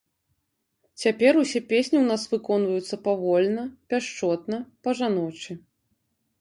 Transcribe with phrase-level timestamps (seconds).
[1.01, 3.63] Цяпер усе песні ў нас выконваюцца павольна,
[3.95, 4.55] пяшчотна,
[4.89, 5.51] па-жаночы.